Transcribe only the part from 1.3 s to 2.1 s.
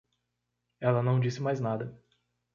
mais nada.